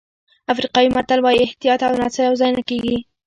افریقایي 0.53 0.89
متل 0.95 1.19
وایي 1.21 1.39
احتیاط 1.43 1.79
او 1.87 1.93
نڅا 2.01 2.19
یوځای 2.27 2.51
نه 2.57 2.63
کېږي. 2.69 2.97